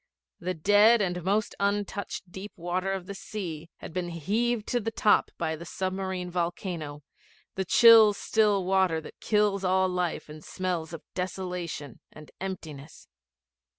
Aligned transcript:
The 0.39 0.55
dead 0.55 0.99
and 0.99 1.23
most 1.23 1.53
untouched 1.59 2.31
deep 2.31 2.53
water 2.55 2.91
of 2.91 3.05
the 3.05 3.13
sea 3.13 3.69
had 3.75 3.93
been 3.93 4.09
heaved 4.09 4.65
to 4.69 4.79
the 4.79 4.89
top 4.89 5.29
by 5.37 5.55
the 5.55 5.63
submarine 5.63 6.31
volcano 6.31 7.03
the 7.53 7.65
chill 7.65 8.11
still 8.13 8.65
water 8.65 8.99
that 8.99 9.19
kills 9.19 9.63
all 9.63 9.87
life 9.87 10.27
and 10.27 10.43
smells 10.43 10.91
of 10.91 11.03
desolation 11.13 11.99
and 12.11 12.31
emptiness. 12.41 13.07